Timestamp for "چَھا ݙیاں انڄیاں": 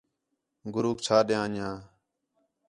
1.05-1.73